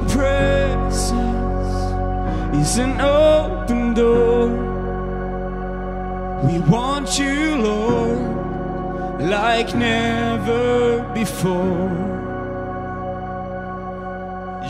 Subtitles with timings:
[0.00, 1.02] Your presence
[2.56, 4.48] is an open door.
[6.42, 11.90] We want you, Lord, like never before.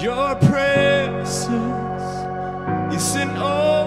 [0.00, 1.48] Your presence
[2.92, 3.79] is an open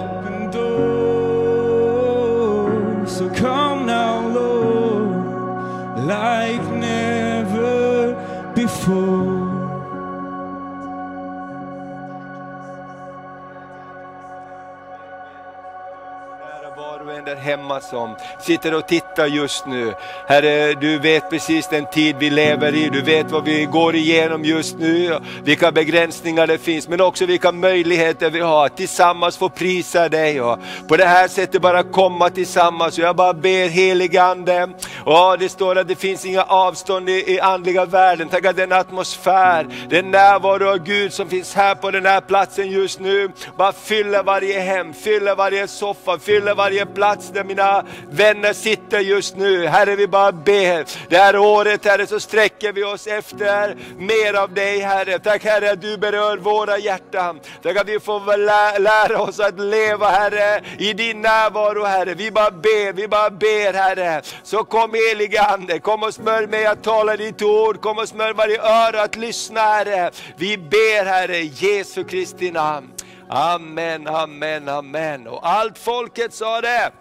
[17.44, 19.94] hemma som sitter och tittar just nu.
[20.28, 24.44] Herre, du vet precis den tid vi lever i, du vet vad vi går igenom
[24.46, 29.50] just nu, vilka begränsningar det finns, men också vilka möjligheter vi har att tillsammans få
[29.50, 32.98] prisa dig och på det här sättet bara komma tillsammans.
[32.98, 34.70] Och jag bara ber helige Ande,
[35.06, 38.30] och det står att det finns inga avstånd i, i andliga världen.
[38.30, 42.72] Tack att den atmosfär, den närvaro av Gud som finns här på den här platsen
[42.72, 48.54] just nu, bara fyller varje hem, fyller varje soffa, fyller varje plats där mina vänner
[48.54, 49.68] sitter just nu.
[49.68, 51.10] Herre, vi bara ber.
[51.10, 55.20] Det här året, Herre, så sträcker vi oss efter mer av dig, Herre.
[55.20, 57.40] Tack Herre att du berör våra hjärtan.
[57.64, 62.14] Tack att vi får lä lära oss att leva, Herre, i din närvaro, Herre.
[62.14, 64.22] Vi bara ber, vi bara ber, Herre.
[64.44, 67.82] Så kom helige Ande, kom och smörj mig att tala ditt ord.
[67.82, 70.12] Kom och smörj varje öra att lyssna, Herre.
[70.38, 72.92] Vi ber, Herre, i Jesu Kristi namn.
[73.30, 75.28] Amen, amen, amen.
[75.28, 76.92] Och allt folket sa det.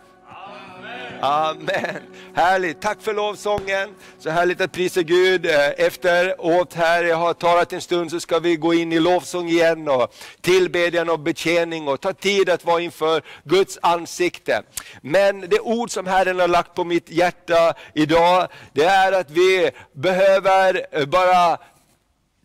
[1.24, 2.02] Amen.
[2.34, 3.94] Härligt, tack för lovsången.
[4.18, 5.46] Så härligt att prisa Gud.
[5.46, 9.48] Eh, Efteråt här, jag har talat en stund, så ska vi gå in i lovsång
[9.48, 14.62] igen och tillbedjan och betjäning och ta tid att vara inför Guds ansikte.
[15.02, 19.70] Men det ord som Herren har lagt på mitt hjärta idag, det är att vi
[19.92, 21.58] behöver eh, bara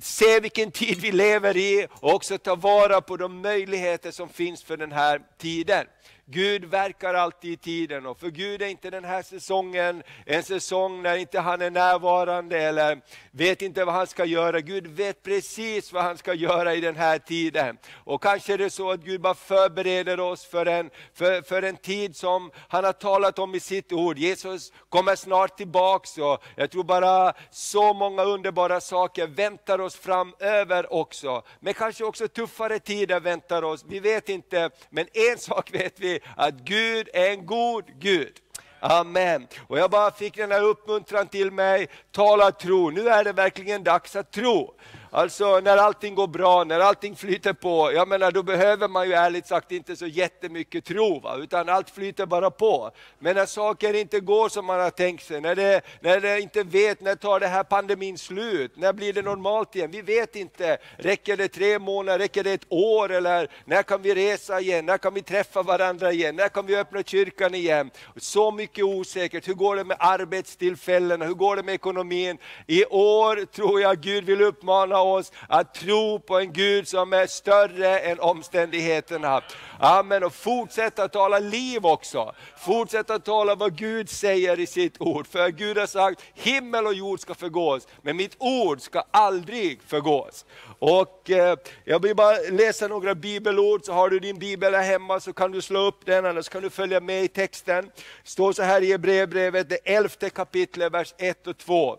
[0.02, 4.64] se vilken tid vi lever i och också ta vara på de möjligheter som finns
[4.64, 5.86] för den här tiden.
[6.30, 11.01] Gud verkar alltid i tiden och för Gud är inte den här säsongen en säsong
[11.01, 13.01] när inte han är närvarande eller
[13.31, 14.59] vet inte vad han ska göra.
[14.59, 17.78] Gud vet precis vad han ska göra i den här tiden.
[17.94, 21.78] Och kanske är det så att Gud bara förbereder oss för en, för, för en
[21.78, 24.18] tid som han har talat om i sitt ord.
[24.18, 30.94] Jesus kommer snart tillbaks och jag tror bara så många underbara saker väntar oss framöver
[30.94, 31.44] också.
[31.59, 34.69] Men kanske också tuffare tider väntar oss, vi vet inte.
[34.90, 38.33] Men en sak vet vi, att Gud är en god Gud.
[38.79, 39.47] Amen.
[39.67, 43.83] Och jag bara fick den här uppmuntran till mig, tala tro, nu är det verkligen
[43.83, 44.73] dags att tro.
[45.12, 49.13] Alltså när allting går bra, när allting flyter på, jag menar då behöver man ju
[49.13, 51.35] ärligt sagt inte så jättemycket tro, va?
[51.38, 52.91] utan allt flyter bara på.
[53.19, 56.63] Men när saker inte går som man har tänkt sig, när det, när det inte
[56.63, 59.91] vet, när tar det här pandemin slut, när blir det normalt igen?
[59.91, 60.78] Vi vet inte.
[60.97, 64.97] Räcker det tre månader, räcker det ett år eller när kan vi resa igen, när
[64.97, 67.91] kan vi träffa varandra igen, när kan vi öppna kyrkan igen?
[68.16, 72.38] Så mycket osäkert, hur går det med arbetstillfällena, hur går det med ekonomin?
[72.68, 77.28] I år tror jag Gud vill uppmana oss att tro på en Gud som är
[77.28, 79.41] större än omständigheterna.
[79.80, 82.34] Amen, och fortsätta tala liv också.
[82.58, 85.28] Fortsätta tala vad Gud säger i sitt ord.
[85.28, 90.46] För Gud har sagt, himmel och jord ska förgås, men mitt ord ska aldrig förgås.
[90.80, 95.19] Och eh, jag vill bara läsa några bibelord, så har du din bibel här hemma
[95.19, 97.86] så kan du slå upp den, annars kan du följa med i texten.
[98.24, 101.97] Det står så här i Hebreerbrevet, det elfte kapitlet, vers 1 och 2.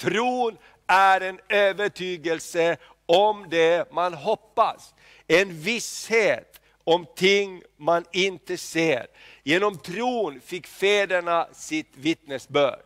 [0.00, 0.56] Tron
[0.92, 2.76] är en övertygelse
[3.06, 4.94] om det man hoppas.
[5.26, 9.06] En visshet om ting man inte ser.
[9.42, 12.82] Genom tron fick fäderna sitt vittnesbörd.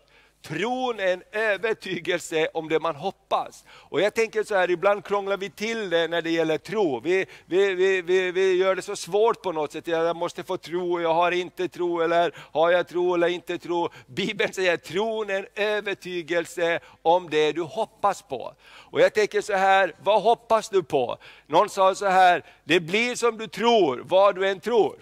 [0.49, 3.65] Tron är en övertygelse om det man hoppas.
[3.71, 7.01] Och jag tänker så här, ibland krånglar vi till det när det gäller tro.
[7.01, 9.87] Vi, vi, vi, vi, vi gör det så svårt på något sätt.
[9.87, 13.89] Jag måste få tro, jag har inte tro, eller har jag tro eller inte tro.
[14.07, 18.55] Bibeln säger att tron är en övertygelse om det du hoppas på.
[18.69, 21.19] Och jag tänker så här, vad hoppas du på?
[21.47, 24.97] Någon sa så här, det blir som du tror, vad du än tror.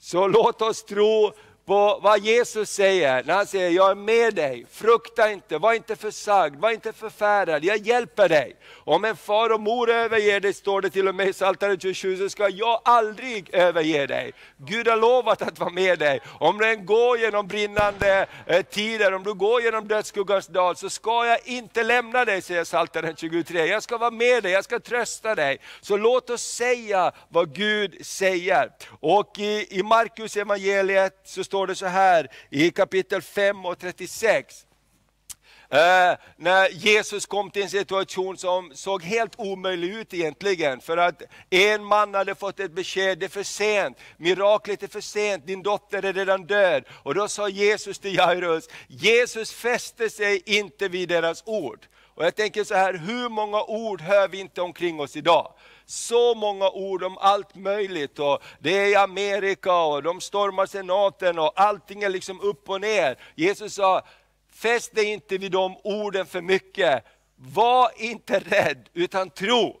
[0.00, 1.32] Så låt oss tro
[1.68, 5.96] på vad Jesus säger, när han säger, jag är med dig, frukta inte, var inte
[5.96, 8.56] försagd, var inte förfärad, jag hjälper dig.
[8.74, 12.16] Om en far och mor överger dig, står det till och med i Psaltaren 27,
[12.16, 14.32] så ska jag aldrig överge dig.
[14.56, 16.20] Gud har lovat att vara med dig.
[16.40, 20.90] Om du än går genom brinnande eh, tider, om du går genom dödsskuggans dal, så
[20.90, 23.66] ska jag inte lämna dig, säger Psaltaren 23.
[23.66, 25.58] Jag ska vara med dig, jag ska trösta dig.
[25.80, 28.70] Så låt oss säga vad Gud säger.
[29.00, 33.78] Och i, i Markus evangeliet så står står det så här i kapitel 5 och
[33.78, 34.64] 36
[35.70, 40.80] Eh, när Jesus kom till en situation som såg helt omöjlig ut egentligen.
[40.80, 45.00] För att en man hade fått ett besked, det är för sent, miraklet är för
[45.00, 46.84] sent, din dotter är redan död.
[47.02, 51.86] Och då sa Jesus till Jairus, Jesus fäste sig inte vid deras ord.
[52.14, 55.52] Och jag tänker så här, hur många ord hör vi inte omkring oss idag?
[55.90, 58.18] Så många ord om allt möjligt.
[58.18, 62.80] Och det är i Amerika och de stormar senaten och allting är liksom upp och
[62.80, 63.18] ner.
[63.34, 64.02] Jesus sa,
[64.52, 67.04] fäst dig inte vid de orden för mycket.
[67.36, 69.80] Var inte rädd, utan tro.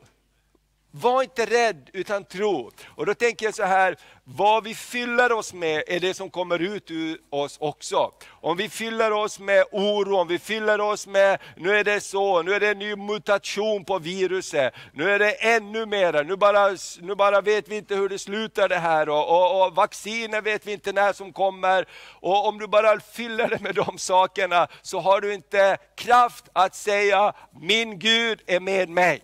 [0.90, 2.70] Var inte rädd, utan tro.
[2.94, 6.58] Och då tänker jag så här, vad vi fyller oss med är det som kommer
[6.58, 8.12] ut ur oss också.
[8.28, 12.42] Om vi fyller oss med oro, om vi fyller oss med, nu är det så,
[12.42, 16.76] nu är det en ny mutation på viruset, nu är det ännu mer, nu bara,
[17.00, 20.66] nu bara vet vi inte hur det slutar det här, och, och, och vacciner vet
[20.66, 21.84] vi inte när som kommer.
[22.20, 26.74] Och om du bara fyller det med de sakerna, så har du inte kraft att
[26.74, 29.22] säga, min Gud är med mig.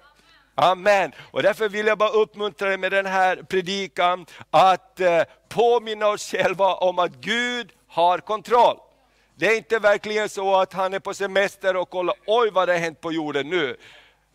[0.55, 1.13] Amen.
[1.31, 6.31] Och därför vill jag bara uppmuntra dig med den här predikan, att eh, påminna oss
[6.31, 8.77] själva om att Gud har kontroll.
[9.37, 12.73] Det är inte verkligen så att han är på semester och kollar, oj vad det
[12.73, 13.77] har hänt på jorden nu.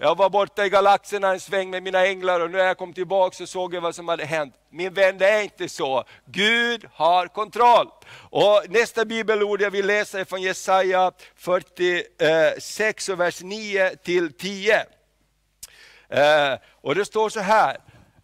[0.01, 2.93] Jag var borta i galaxerna en sväng med mina änglar och nu när jag kom
[2.93, 4.53] tillbaka så såg jag vad som hade hänt.
[4.69, 6.03] Min vän, det är inte så.
[6.25, 7.87] Gud har kontroll.
[8.29, 14.85] Och nästa bibelord jag vill läsa är från Jesaja 46, vers 9 till 10.
[16.09, 17.77] Eh, och det står så här,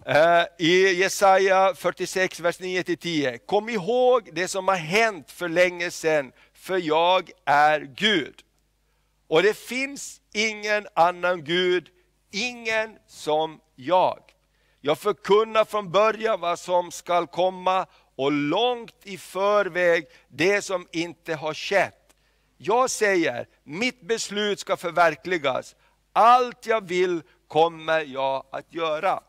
[0.05, 3.37] eh, i Jesaja 46, vers 9-10.
[3.45, 8.35] Kom ihåg det som har hänt för länge sedan, för jag är Gud.
[9.27, 11.89] Och det finns ingen annan Gud,
[12.31, 14.19] ingen som jag.
[14.81, 17.85] Jag förkunnar från början vad som skall komma
[18.15, 22.15] och långt i förväg det som inte har skett.
[22.57, 25.75] Jag säger, mitt beslut ska förverkligas.
[26.13, 27.21] Allt jag vill
[27.55, 29.19] kommer jag att göra.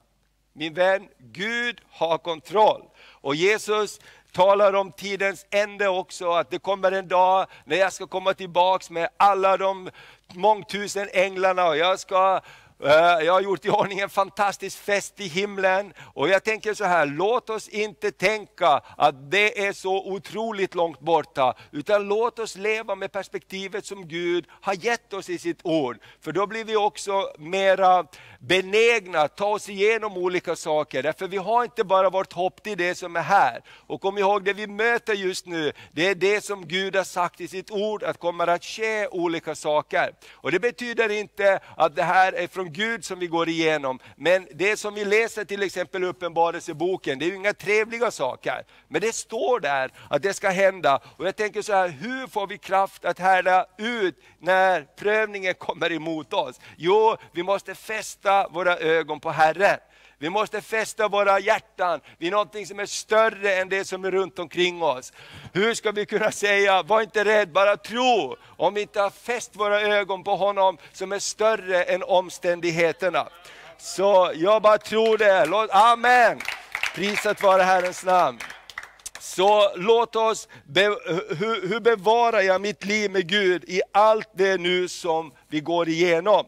[0.52, 2.82] Min vän, Gud har kontroll.
[3.20, 4.00] Och Jesus
[4.32, 8.90] talar om tidens ände också, att det kommer en dag när jag ska komma tillbaks
[8.90, 9.90] med alla de
[10.34, 12.40] mångtusen änglarna och jag ska
[12.84, 16.84] Eh, jag har gjort i ordning en fantastisk fest i himlen och jag tänker så
[16.84, 22.56] här, låt oss inte tänka att det är så otroligt långt borta, utan låt oss
[22.56, 25.98] leva med perspektivet som Gud har gett oss i sitt ord.
[26.20, 28.06] För då blir vi också mera
[28.40, 32.78] benägna att ta oss igenom olika saker, därför vi har inte bara vårt hopp till
[32.78, 33.62] det som är här.
[33.68, 37.40] Och kom ihåg, det vi möter just nu, det är det som Gud har sagt
[37.40, 40.12] i sitt ord, att kommer att ske olika saker.
[40.32, 44.48] Och det betyder inte att det här är från Gud som vi går igenom, men
[44.54, 48.64] det som vi läser till exempel i Uppenbarelseboken, det är ju inga trevliga saker.
[48.88, 51.00] Men det står där att det ska hända.
[51.16, 55.92] Och jag tänker så här, hur får vi kraft att härda ut när prövningen kommer
[55.92, 56.60] emot oss?
[56.76, 59.78] Jo, vi måste fästa våra ögon på Herren.
[60.18, 64.38] Vi måste fästa våra hjärtan vid någonting som är större än det som är runt
[64.38, 65.12] omkring oss.
[65.52, 69.56] Hur ska vi kunna säga, var inte rädd, bara tro, om vi inte har fäst
[69.56, 73.28] våra ögon på honom som är större än omständigheterna.
[73.78, 76.40] Så jag bara tror det, amen.
[76.94, 78.38] Prisat vare Herrens namn.
[79.20, 80.82] Så låt oss, be,
[81.38, 85.88] hur, hur bevarar jag mitt liv med Gud i allt det nu som vi går
[85.88, 86.46] igenom?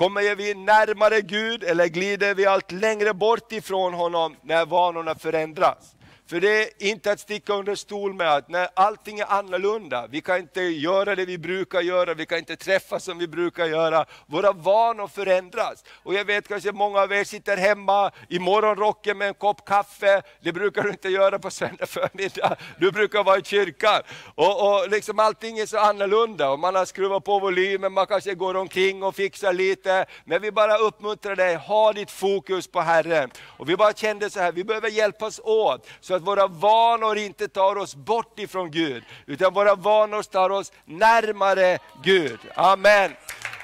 [0.00, 5.96] Kommer vi närmare Gud eller glider vi allt längre bort ifrån honom när vanorna förändras?
[6.30, 10.20] För det är inte att sticka under stol med att när allting är annorlunda, vi
[10.20, 14.04] kan inte göra det vi brukar göra, vi kan inte träffas som vi brukar göra,
[14.26, 15.84] våra vanor förändras.
[16.02, 20.22] Och jag vet kanske många av er sitter hemma i morgonrocken med en kopp kaffe,
[20.40, 24.02] det brukar du inte göra på söndag förmiddag, du brukar vara i kyrkan.
[24.34, 28.34] Och, och liksom allting är så annorlunda, och man har skruvat på volymen, man kanske
[28.34, 33.30] går omkring och fixar lite, men vi bara uppmuntrar dig, ha ditt fokus på Herren.
[33.40, 37.48] Och vi bara kände så här, vi behöver hjälpas åt, så att våra vanor inte
[37.48, 42.38] tar oss bort ifrån Gud, utan våra vanor tar oss närmare Gud.
[42.54, 43.10] Amen.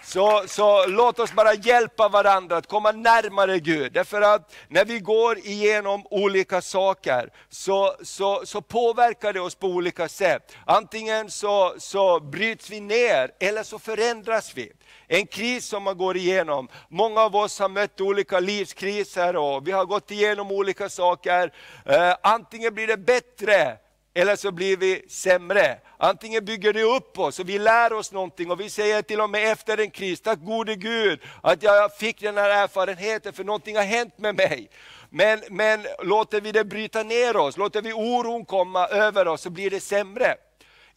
[0.06, 3.92] Så, så låt oss bara hjälpa varandra att komma närmare Gud.
[3.92, 9.66] Därför att när vi går igenom olika saker så, så, så påverkar det oss på
[9.66, 10.52] olika sätt.
[10.64, 14.72] Antingen så, så bryts vi ner eller så förändras vi.
[15.08, 16.68] En kris som man går igenom.
[16.88, 21.52] Många av oss har mött olika livskriser och vi har gått igenom olika saker.
[21.86, 23.76] Eh, antingen blir det bättre
[24.16, 25.78] eller så blir vi sämre.
[25.98, 29.30] Antingen bygger det upp oss och vi lär oss någonting och vi säger till och
[29.30, 33.76] med efter en kris, tack gode Gud att jag fick den här erfarenheten för någonting
[33.76, 34.68] har hänt med mig.
[35.10, 39.50] Men, men låter vi det bryta ner oss, låter vi oron komma över oss så
[39.50, 40.34] blir det sämre.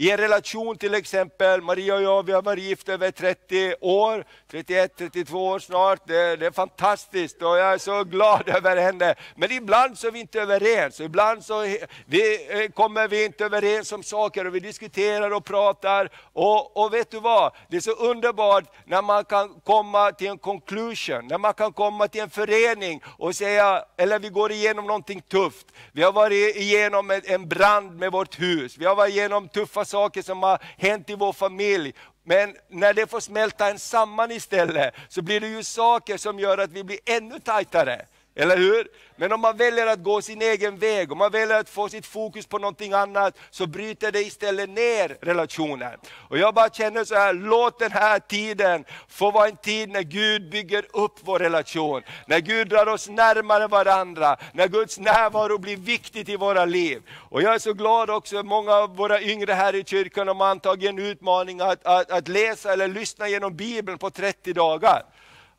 [0.02, 4.26] I en relation till exempel, Maria och jag, vi har varit gifta över 30 år,
[4.52, 6.08] 31, 32 år snart.
[6.08, 9.16] Det, det, är fantastiskt och jag är så glad över henne.
[9.36, 11.62] Men ibland så är vi inte överens, ibland så
[12.06, 16.10] vi, eh, kommer vi inte överens om saker och vi diskuterar och pratar.
[16.34, 20.38] Och, och vet du vad, det är så underbart när man kan komma till en
[20.38, 25.22] conclusion, när man kan komma till en förening och säga, eller vi går igenom någonting
[25.22, 25.68] tufft.
[25.92, 30.22] Vi har varit igenom en brand med vårt hus, vi har varit igenom tuffa saker
[30.22, 31.94] som har hänt i vår familj.
[32.24, 36.58] Men när det får smälta en samman istället, så blir det ju saker som gör
[36.58, 38.06] att vi blir ännu tajtare.
[38.40, 38.88] Eller hur?
[39.16, 42.06] Men om man väljer att gå sin egen väg, om man väljer att få sitt
[42.06, 46.00] fokus på någonting annat, så bryter det istället ner relationen.
[46.30, 50.02] Och jag bara känner så här, låt den här tiden få vara en tid när
[50.02, 52.02] Gud bygger upp vår relation.
[52.28, 57.02] När Gud drar oss närmare varandra, när Guds närvaro blir viktigt i våra liv.
[57.30, 60.90] Och jag är så glad också, många av våra yngre här i kyrkan har antagit
[60.90, 65.04] en utmaning att, att, att läsa eller lyssna genom Bibeln på 30 dagar.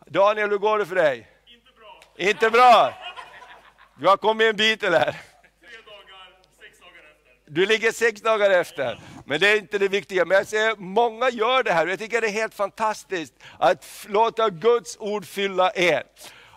[0.06, 1.26] Daniel, hur går det för dig?
[2.20, 2.94] Inte bra?
[3.94, 5.16] Du har kommit en bit eller?
[7.46, 9.00] Du ligger sex dagar efter.
[9.26, 10.24] Men det är inte det viktiga.
[10.24, 14.50] Men jag ser många gör det här jag tycker det är helt fantastiskt att låta
[14.50, 16.02] Guds ord fylla er.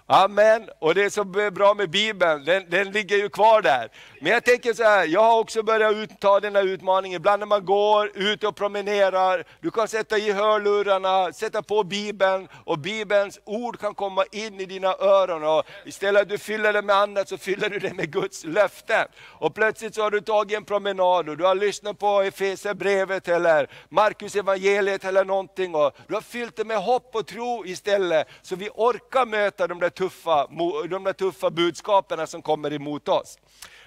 [0.05, 0.69] Amen.
[0.79, 3.89] Och det är så bra med Bibeln, den, den, ligger ju kvar där.
[4.21, 7.15] Men jag tänker så här, jag har också börjat ut, ta den här utmaningen.
[7.15, 12.47] Ibland när man går ut och promenerar, du kan sätta i hörlurarna, sätta på Bibeln
[12.63, 15.43] och Bibelns ord kan komma in i dina öron.
[15.43, 18.43] Och istället för att du fyller det med annat så fyller du det med Guds
[18.43, 19.05] löften.
[19.23, 23.69] Och plötsligt så har du tagit en promenad och du har lyssnat på Efesierbrevet eller
[23.89, 25.75] Markus evangeliet eller någonting.
[25.75, 29.79] Och du har fyllt det med hopp och tro istället, så vi orkar möta de
[29.79, 30.47] där tuffa,
[30.89, 33.37] de där tuffa budskapen som kommer emot oss.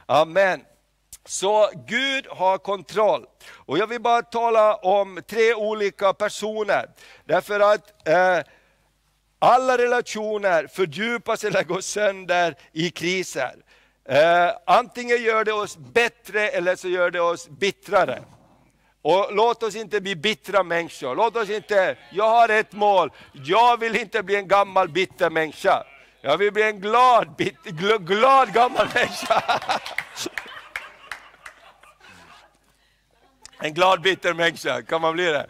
[0.07, 0.61] Amen.
[1.25, 3.27] Så Gud har kontroll.
[3.51, 6.91] Och jag vill bara tala om tre olika personer.
[7.25, 8.39] Därför att eh,
[9.39, 13.55] alla relationer fördjupas eller går sönder i kriser.
[14.09, 18.23] Eh, antingen gör det oss bättre eller så gör det oss bittrare.
[19.03, 21.17] Och låt oss inte bli bittra människor.
[21.17, 25.85] Låt oss inte, jag har ett mål, jag vill inte bli en gammal bitter människa.
[26.27, 29.61] Jag vill bli en glad, bit, gl, glad gammal människa.
[33.59, 35.47] En glad bitter människa, kan man bli det?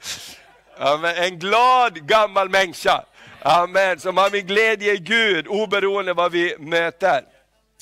[0.78, 1.16] Amen.
[1.16, 3.04] En glad gammal människa.
[3.42, 4.00] Amen.
[4.00, 7.24] Som har min glädje i Gud oberoende vad vi möter.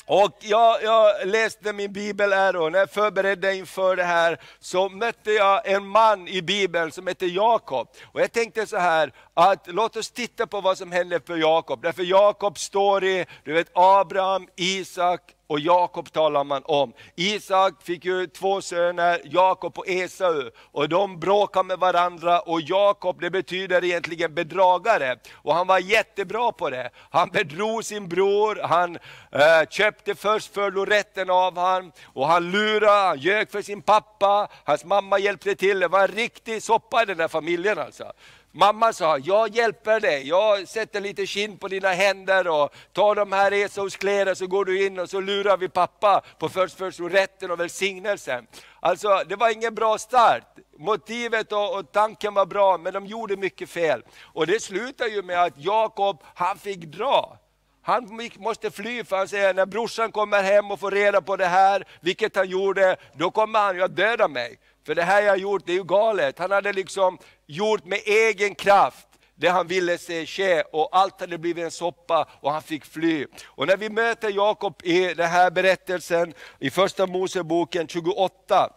[0.07, 4.89] Och jag, jag, läste min bibel här och när jag förberedde inför det här så
[4.89, 7.89] mötte jag en man i bibeln som heter Jakob.
[8.05, 11.83] Och jag tänkte så här, att låt oss titta på vad som hände för Jakob.
[11.83, 16.93] Därför står i du vet Abraham, Isak och Jakob talar man om.
[17.17, 23.21] Isak fick ju två söner, Jakob och Esau, och de bråkade med varandra och Jakob
[23.21, 25.17] det betyder egentligen bedragare.
[25.33, 26.91] Och han var jättebra på det.
[27.11, 28.99] Han bedrog sin bror, han
[29.33, 34.85] eh, köpte först förlorätten av honom, och han lurade, han ljög för sin pappa, hans
[34.85, 35.81] mamma hjälpte till.
[35.81, 38.13] Det var en riktig soppa i den där familjen alltså.
[38.57, 43.33] Mamma sa, jag hjälper dig, jag sätter lite kind på dina händer och tar de
[43.33, 47.61] här Esaus kläder så går du in och så lurar vi pappa på förstfödslorätten och
[47.61, 48.47] välsignelsen.
[48.81, 50.57] Alltså det var ingen bra start.
[50.79, 54.03] Motivet och, och, tanken var bra men de gjorde mycket fel.
[54.23, 57.39] Och det slutar ju med att Jakob, han fick dra.
[57.83, 61.47] Han måste fly för han säger, när brorsan kommer hem och får reda på det
[61.47, 64.59] här, vilket han gjorde, då kommer han ju att döda mig.
[64.87, 66.39] För det här jag har gjort, det är ju galet.
[66.39, 71.39] Han hade liksom gjort med egen kraft det han ville se ske och allt hade
[71.39, 73.27] blivit en soppa och han fick fly.
[73.45, 78.71] Och när vi möter Jakob i den här berättelsen i första Moseboken 28,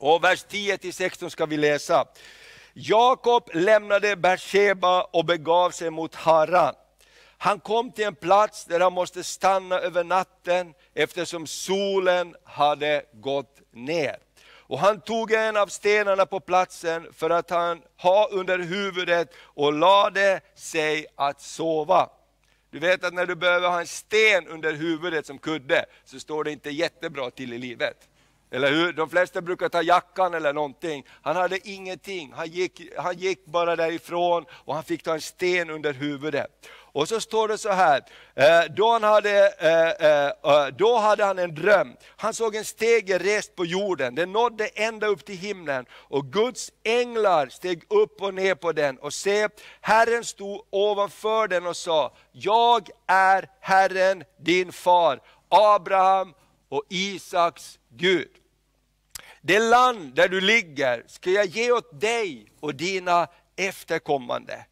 [0.00, 2.04] och vers 10-16 ska vi läsa.
[2.72, 6.74] Jakob lämnade Beersheba och begav sig mot Haran.
[7.38, 13.60] Han kom till en plats där han måste stanna över natten eftersom solen hade gått
[13.72, 14.16] ner.
[14.68, 19.72] Och han tog en av stenarna på platsen för att han ha under huvudet och
[19.72, 22.10] lade sig att sova.
[22.70, 26.44] Du vet att när du behöver ha en sten under huvudet som kudde, så står
[26.44, 28.08] det inte jättebra till i livet.
[28.50, 28.92] Eller hur?
[28.92, 31.06] De flesta brukar ta jackan eller någonting.
[31.22, 35.70] Han hade ingenting, han gick, han gick bara därifrån och han fick ta en sten
[35.70, 36.66] under huvudet.
[36.92, 41.38] Och så står det så här, eh, då han, hade, eh, eh, då hade han
[41.38, 41.96] en dröm.
[42.16, 45.86] Han såg en stege rest på jorden, den nådde ända upp till himlen.
[45.92, 48.98] Och Guds änglar steg upp och ner på den.
[48.98, 49.48] Och se,
[49.80, 56.34] Herren stod ovanför den och sa, jag är Herren din far, Abraham
[56.68, 58.28] och Isaks Gud.
[59.40, 64.64] det land där du ligger ska jag ge åt dig och dina efterkommande.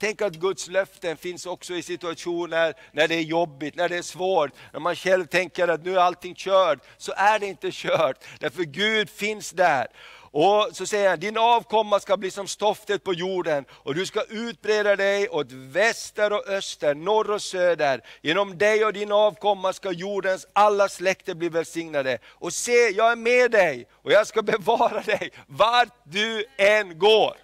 [0.00, 4.02] Tänk att Guds löften finns också i situationer när det är jobbigt, när det är
[4.02, 8.24] svårt, när man själv tänker att nu är allting kört, så är det inte kört.
[8.38, 9.86] Därför Gud finns där.
[10.32, 14.22] Och så säger han, din avkomma ska bli som stoftet på jorden och du ska
[14.28, 18.00] utbreda dig åt väster och öster, norr och söder.
[18.22, 22.18] Genom dig och din avkomma ska jordens alla släkter bli välsignade.
[22.28, 27.36] Och se, jag är med dig och jag ska bevara dig vart du än går.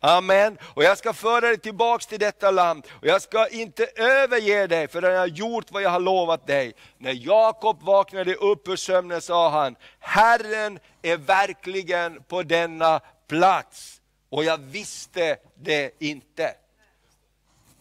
[0.00, 0.58] Amen.
[0.74, 4.88] Och jag ska föra dig tillbaks till detta land och jag ska inte överge dig
[4.88, 6.74] förrän jag har gjort vad jag har lovat dig.
[6.98, 14.00] När Jakob vaknade upp ur sömnen sa han, Herren är verkligen på denna plats.
[14.30, 16.54] Och jag visste det inte.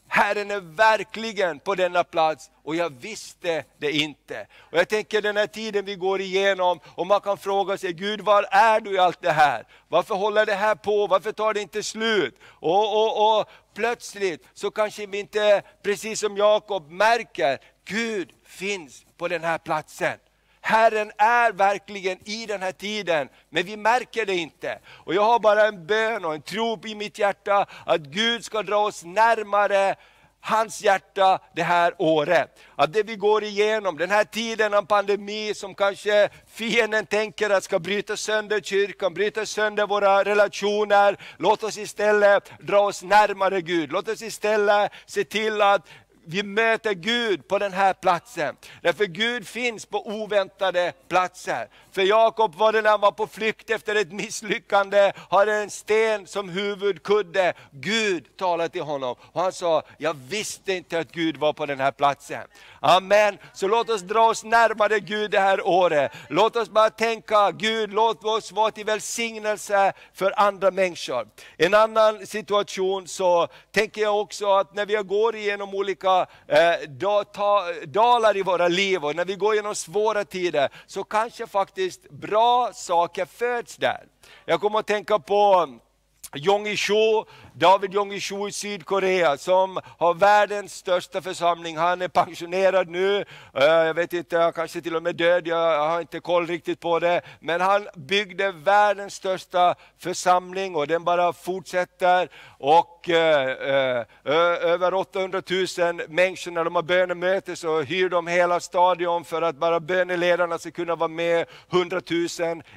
[0.08, 4.48] Herren är verkligen på denna plats och jag visste det inte.
[4.60, 8.22] Och Jag tänker den här tiden vi går igenom och man kan fråga sig, Gud
[8.22, 9.68] var är du i allt det här?
[9.88, 11.08] Varför håller det här på?
[11.08, 12.36] Varför tar det inte slut?
[12.44, 19.28] Och, och, och plötsligt så kanske vi inte, precis som Jakob, märker, Gud finns på
[19.28, 20.18] den här platsen.
[20.68, 24.80] Herren är verkligen i den här tiden, men vi märker det inte.
[24.88, 28.64] Och jag har bara en bön och en tro i mitt hjärta att Gud ska
[28.64, 29.96] dra oss närmare
[30.42, 32.60] hans hjärta det här året.
[32.76, 37.64] Att det vi går igenom, den här tiden av pandemi som kanske fienden tänker att
[37.64, 41.18] ska bryta sönder kyrkan, bryta sönder våra relationer.
[41.38, 43.92] Låt oss istället dra oss närmare Gud.
[43.92, 45.88] Låt oss istället se till att
[46.30, 48.56] vi möter Gud på den här platsen.
[48.82, 51.68] Därför Gud finns på oväntade platser.
[51.92, 56.28] För Jakob var det när han var på flykt efter ett misslyckande, hade en sten
[56.28, 57.54] som huvudkudde.
[57.72, 61.80] Gud talade till honom och han sa, jag visste inte att Gud var på den
[61.80, 62.44] här platsen.
[62.80, 63.38] Amen.
[63.54, 66.12] Så låt oss dra oss närmare Gud det här året.
[66.30, 71.28] Låt oss bara tänka, Gud låt oss vara till välsignelse för andra människor.
[71.58, 76.17] En annan situation så tänker jag också att när vi går igenom olika
[76.48, 81.04] eh, da, ta, dalar i våra liv och när vi går igenom svåra tider, så
[81.04, 84.04] kanske faktiskt bra saker föds där.
[84.46, 85.70] Jag kommer att tänka på
[86.38, 91.78] Jong Cho, David Jong Cho i Sydkorea som har världens största församling.
[91.78, 96.02] Han är pensionerad nu, eh, jag vet inte, kanske till och med död, jag har
[96.02, 97.22] inte koll riktigt på det.
[97.40, 102.30] Men han byggde världens största församling och den bara fortsätter.
[102.60, 104.06] Och eh, eh,
[104.72, 105.42] över 800
[105.78, 110.58] 000 människor, när de har bönemöte så hyr de hela stadion för att bara böneledarna
[110.58, 111.46] ska kunna vara med.
[111.72, 112.26] 100 000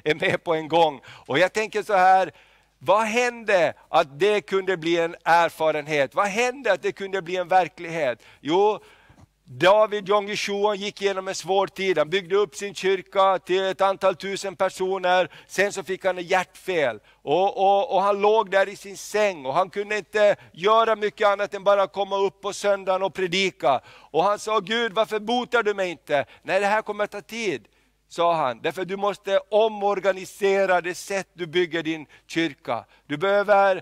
[0.03, 1.01] är med på en gång.
[1.27, 2.31] Och jag tänker så här,
[2.83, 6.15] vad hände att det kunde bli en erfarenhet?
[6.15, 8.23] Vad hände att det kunde bli en verklighet?
[8.39, 8.79] Jo,
[9.43, 14.15] David Jongishuan gick igenom en svår tid, han byggde upp sin kyrka till ett antal
[14.15, 16.99] tusen personer, sen så fick han ett hjärtfel.
[17.21, 21.27] Och, och, och han låg där i sin säng och han kunde inte göra mycket
[21.27, 23.81] annat än bara komma upp på söndagen och predika.
[23.87, 26.25] Och han sa, Gud varför botar du mig inte?
[26.43, 27.67] Nej det här kommer att ta tid
[28.11, 32.85] sa han, därför du måste omorganisera det sätt du bygger din kyrka.
[33.07, 33.81] Du behöver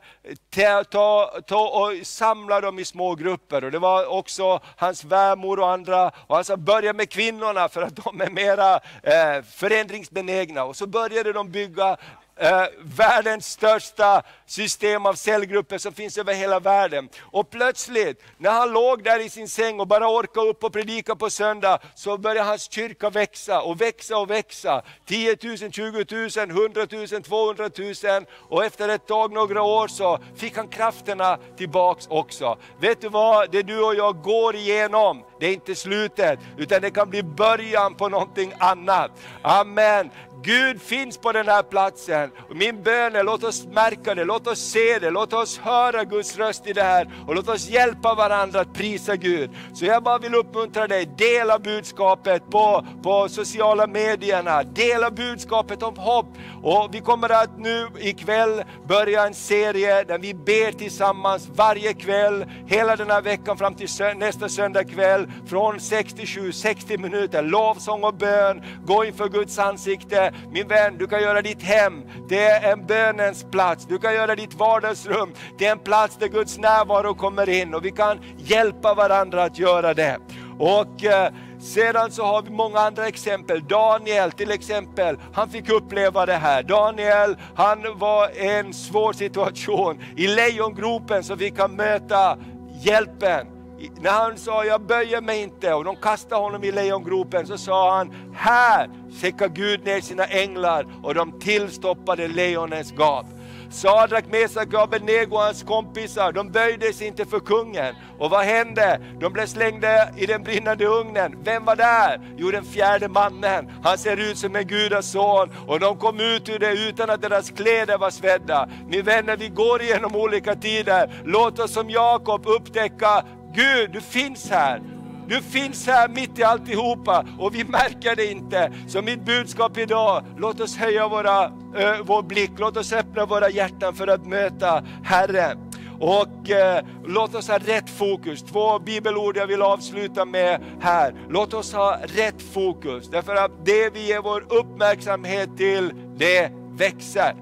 [0.50, 3.64] ta, ta, ta och samla dem i små grupper.
[3.64, 7.82] Och det var också hans svärmor och andra, och han sa börja med kvinnorna för
[7.82, 10.64] att de är mera eh, förändringsbenägna.
[10.64, 11.98] Och så började de bygga
[12.40, 17.10] eh, världens största system av cellgrupper som finns över hela världen.
[17.20, 21.16] Och plötsligt, när han låg där i sin säng och bara orkade upp och predika
[21.16, 24.82] på söndag, så började hans kyrka växa och växa och växa.
[25.06, 26.06] 10 000, 20
[26.38, 31.38] 000, 100 000, 200 000 och efter ett tag, några år, så fick han krafterna
[31.58, 32.58] tillbaks också.
[32.82, 36.92] Vet du vad, det du och jag går igenom, det är inte slutet, utan det
[36.92, 39.12] kan bli början på någonting annat.
[39.42, 40.10] Amen.
[40.44, 42.32] Gud finns på den här platsen.
[42.50, 46.04] Och min bön är, låt oss märka det, låt oss se det, låt oss höra
[46.04, 49.50] Guds röst i det här och låt oss hjälpa varandra att prisa Gud.
[49.74, 55.98] Så jag bara vill uppmuntra dig, dela budskapet på, på sociala medierna, dela budskapet om
[55.98, 56.26] hopp.
[56.64, 62.46] Och vi kommer att nu ikväll börja en serie där vi ber tillsammans varje kväll,
[62.68, 68.04] hela den här veckan fram till sö- nästa söndag kväll, från 67, 60 minuter, lovsång
[68.04, 70.29] och bön, gå inför Guds ansikte.
[70.52, 73.86] Min vän, du kan göra ditt hem, det är en bönens plats.
[73.86, 77.86] Du kan göra ditt vardagsrum, det är en plats där Guds närvaro kommer in och
[77.86, 80.18] vi kan hjälpa varandra att göra det.
[80.60, 83.68] Och eh, sedan så har vi många andra exempel.
[83.68, 86.64] Daniel till exempel, han fick uppleva det här.
[86.64, 90.00] Daniel, han var i en svår situation.
[90.16, 92.38] I lejongropen så fick han möta
[92.82, 93.59] hjälpen
[94.02, 97.98] när han sa jag böjer mig inte och de kastade honom i lejongropen så sa
[97.98, 98.90] han, här
[99.22, 103.26] skickar Gud ner sina änglar och de tillstoppade lejonens gap.
[103.72, 107.96] Sadrak, Mesak och Abednego och hans kompisar, de böjde sig inte för kungen.
[108.20, 109.02] Och vad hände?
[109.20, 111.36] De blev slängda i den brinnande ugnen.
[111.44, 112.22] Vem var där?
[112.38, 113.72] Jo, den fjärde mannen.
[113.84, 117.50] Han ser ut som en gudason och de kom ut ur det utan att deras
[117.50, 118.70] kläder var svedda.
[118.88, 121.22] Min vänner, vi går igenom olika tider.
[121.26, 123.24] Låt oss som Jakob upptäcka,
[123.60, 124.82] Gud, du finns här.
[125.28, 128.72] Du finns här mitt i alltihopa och vi märker det inte.
[128.88, 133.50] Så mitt budskap idag, låt oss höja våra, äh, vår blick, låt oss öppna våra
[133.50, 135.58] hjärtan för att möta Herren.
[136.00, 138.44] Och eh, låt oss ha rätt fokus.
[138.44, 141.14] Två bibelord jag vill avsluta med här.
[141.30, 143.10] Låt oss ha rätt fokus.
[143.10, 147.36] Därför att det vi ger vår uppmärksamhet till, det växer.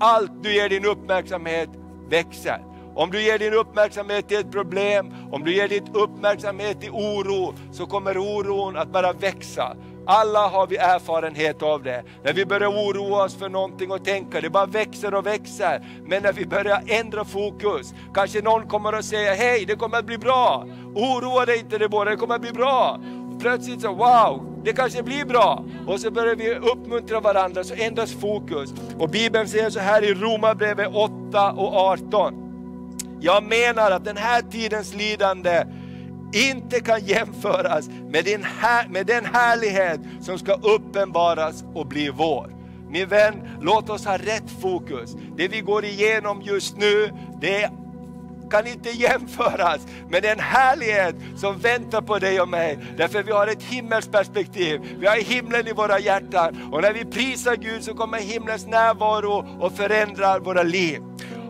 [0.00, 1.68] Allt du ger din uppmärksamhet
[2.08, 2.69] växer.
[2.94, 7.54] Om du ger din uppmärksamhet till ett problem, om du ger din uppmärksamhet till oro,
[7.72, 9.76] så kommer oron att bara växa.
[10.06, 12.04] Alla har vi erfarenhet av det.
[12.24, 15.86] När vi börjar oroa oss för någonting och tänka, det bara växer och växer.
[16.04, 20.06] Men när vi börjar ändra fokus, kanske någon kommer att säga, hej det kommer att
[20.06, 20.66] bli bra.
[20.94, 23.00] Oroa dig inte det bara, det kommer att bli bra.
[23.40, 25.64] Plötsligt så, wow, det kanske blir bra.
[25.86, 28.74] Och så börjar vi uppmuntra varandra, så ändras fokus.
[28.98, 32.39] Och Bibeln säger så här i Romarbrevet 8 och 18.
[33.20, 35.64] Jag menar att den här tidens lidande
[36.32, 42.54] inte kan jämföras med den, här, med den härlighet som ska uppenbaras och bli vår.
[42.90, 45.16] Min vän, låt oss ha rätt fokus.
[45.36, 47.70] Det vi går igenom just nu, det
[48.50, 52.78] kan inte jämföras med den härlighet som väntar på dig och mig.
[52.96, 54.80] Därför vi har ett himmelsperspektiv.
[54.98, 56.68] Vi har himlen i våra hjärtan.
[56.72, 61.00] Och när vi prisar Gud så kommer himlens närvaro och förändrar våra liv.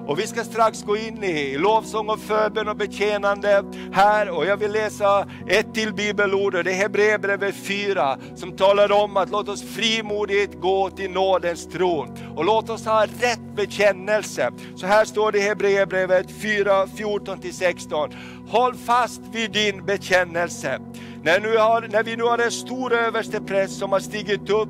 [0.06, 4.30] Och vi ska strax gå in i lovsång och förbön och betjänande här.
[4.30, 9.16] Och jag vill läsa ett till bibelord och det är Hebreerbrevet 4 som talar om
[9.16, 12.18] att låt oss frimodigt gå till nådens tron.
[12.36, 14.50] Och låt oss ha rätt bekännelse.
[14.76, 18.14] Så här står det i Hebreerbrevet 4, 14-16.
[18.48, 20.80] Håll fast vid din bekännelse.
[21.22, 24.68] När, nu har, när vi nu har en stor överstepräst som har stigit upp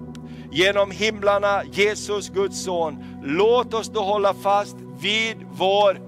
[0.53, 3.05] genom himlarna, Jesus Guds son.
[3.23, 5.99] Låt oss då hålla fast vid vår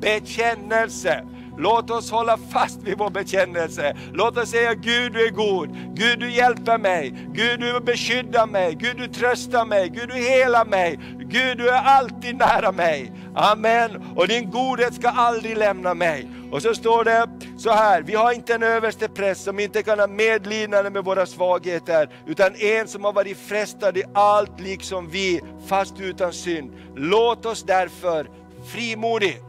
[0.00, 1.24] bekännelse.
[1.58, 3.96] Låt oss hålla fast vid vår bekännelse.
[4.12, 8.74] Låt oss säga Gud du är god, Gud du hjälper mig, Gud du beskyddar mig,
[8.74, 13.12] Gud du tröstar mig, Gud du helar mig, Gud du är alltid nära mig.
[13.34, 13.90] Amen.
[14.16, 16.28] Och din godhet ska aldrig lämna mig.
[16.52, 17.28] Och så står det
[17.62, 21.26] så här, vi har inte en överste präst som inte kan ha medlidande med våra
[21.26, 26.72] svagheter, utan en som har varit frestad i allt liksom vi, fast utan synd.
[26.94, 28.30] Låt oss därför
[28.66, 29.44] frimodigt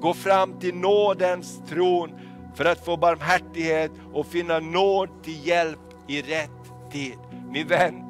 [0.00, 2.10] gå fram till nådens tron
[2.54, 6.50] för att få barmhärtighet och finna nåd till hjälp i rätt
[6.92, 7.18] tid.
[7.50, 8.04] Min vän,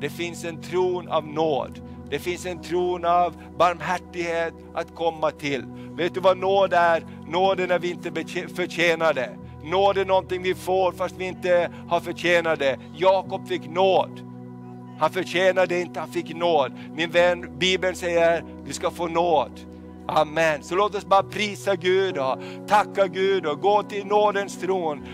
[0.00, 1.87] det finns en tron av nåd.
[2.10, 5.64] Det finns en tron av barmhärtighet att komma till.
[5.96, 7.06] Vet du vad nåd är?
[7.26, 8.10] Nåd är när vi inte
[8.54, 9.30] förtjänar det.
[9.64, 12.78] Nåd är någonting vi får fast vi inte har förtjänat det.
[12.96, 14.20] Jakob fick nåd.
[14.98, 16.72] Han förtjänade inte, han fick nåd.
[16.94, 19.60] Min vän, Bibeln säger du ska få nåd.
[20.08, 20.62] Amen.
[20.62, 25.06] Så låt oss bara prisa Gud och tacka Gud och gå till nådens tron.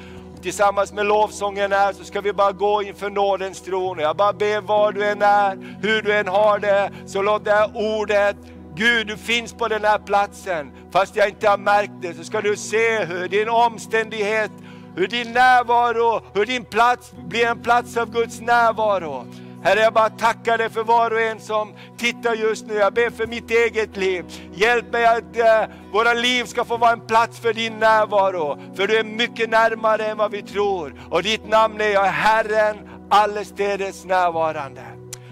[0.44, 3.98] Tillsammans med lovsången här så ska vi bara gå inför nådens tron.
[3.98, 7.50] Jag bara ber var du än är, hur du än har det, så låt det
[7.50, 8.36] här ordet
[8.74, 10.72] Gud, du finns på den här platsen.
[10.92, 14.50] Fast jag inte har märkt det så ska du se hur din omständighet,
[14.96, 19.26] hur din närvaro, hur din plats blir en plats av Guds närvaro.
[19.64, 22.74] Herre, jag bara tackar dig för var och en som tittar just nu.
[22.74, 24.24] Jag ber för mitt eget liv.
[24.54, 28.58] Hjälp mig att eh, våra liv ska få vara en plats för din närvaro.
[28.74, 30.94] För du är mycket närmare än vad vi tror.
[31.10, 32.76] Och ditt namn är jag, Herren,
[33.08, 34.82] allestädes närvarande.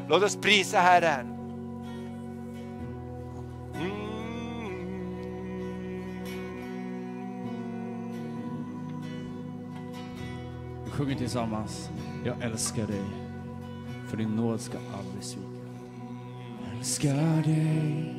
[0.09, 1.29] Låt oss prisa Herren.
[10.85, 11.91] Vi sjunger tillsammans.
[12.25, 13.03] Jag älskar dig,
[14.13, 15.47] för din nåd ska aldrig svika.
[16.61, 18.15] Jag älskar dig,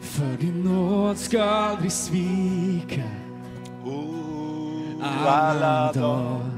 [0.00, 3.02] för din nåd ska aldrig svika.
[3.84, 6.50] Oh, alla dagar.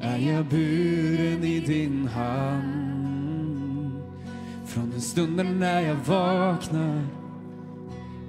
[0.00, 2.72] är jag buren i din hand.
[4.66, 7.06] Från den stunden när jag vaknar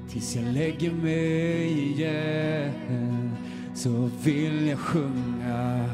[0.10, 3.32] tills jag lägger mig igen
[3.76, 5.85] så vill jag sjunga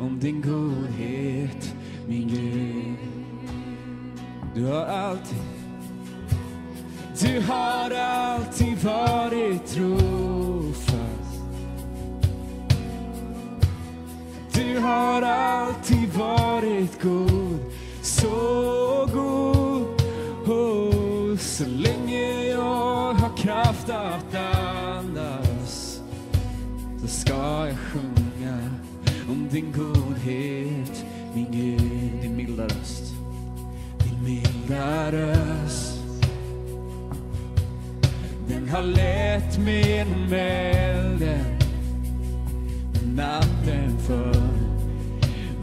[0.00, 1.74] om din godhet,
[2.08, 2.96] min Gud.
[4.54, 5.38] Du har alltid,
[7.20, 11.00] du har alltid varit trofast.
[14.52, 17.58] Du har alltid varit god,
[18.02, 19.86] så god.
[20.46, 26.00] Oh, så länge jag har kraft att andas,
[27.00, 28.19] så ska jag sjunga
[29.52, 33.14] din godhet, min Gud, din milda röst,
[33.98, 35.96] din milda röst.
[38.48, 41.60] Den har lett mig genom elden
[43.20, 44.34] natten för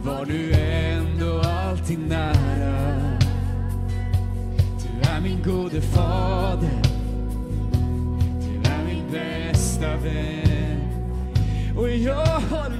[0.02, 3.18] var du ändå alltid nära.
[4.82, 6.82] Du är min gode fader,
[8.40, 10.80] du är min bästa vän.
[11.76, 12.77] Och jag har